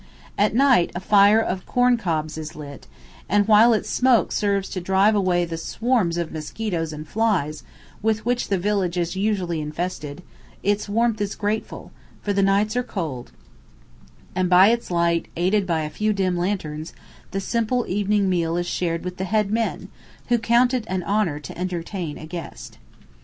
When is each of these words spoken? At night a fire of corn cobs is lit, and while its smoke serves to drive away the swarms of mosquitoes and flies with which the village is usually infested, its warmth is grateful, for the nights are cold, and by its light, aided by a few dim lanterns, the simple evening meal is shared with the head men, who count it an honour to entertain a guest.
At 0.35 0.55
night 0.55 0.91
a 0.95 0.99
fire 0.99 1.39
of 1.39 1.67
corn 1.67 1.95
cobs 1.95 2.35
is 2.35 2.55
lit, 2.55 2.87
and 3.29 3.47
while 3.47 3.71
its 3.71 3.87
smoke 3.87 4.31
serves 4.31 4.67
to 4.69 4.81
drive 4.81 5.13
away 5.13 5.45
the 5.45 5.57
swarms 5.57 6.17
of 6.17 6.31
mosquitoes 6.31 6.91
and 6.91 7.07
flies 7.07 7.61
with 8.01 8.25
which 8.25 8.47
the 8.47 8.57
village 8.57 8.97
is 8.97 9.15
usually 9.15 9.61
infested, 9.61 10.23
its 10.63 10.89
warmth 10.89 11.21
is 11.21 11.35
grateful, 11.35 11.91
for 12.23 12.33
the 12.33 12.41
nights 12.41 12.75
are 12.75 12.81
cold, 12.81 13.31
and 14.33 14.49
by 14.49 14.69
its 14.69 14.89
light, 14.89 15.27
aided 15.35 15.67
by 15.67 15.81
a 15.81 15.89
few 15.91 16.13
dim 16.13 16.35
lanterns, 16.35 16.93
the 17.29 17.39
simple 17.39 17.85
evening 17.87 18.27
meal 18.27 18.57
is 18.57 18.65
shared 18.65 19.03
with 19.03 19.17
the 19.17 19.25
head 19.25 19.51
men, 19.51 19.87
who 20.29 20.39
count 20.39 20.73
it 20.73 20.83
an 20.87 21.03
honour 21.03 21.39
to 21.39 21.55
entertain 21.55 22.17
a 22.17 22.25
guest. 22.25 22.79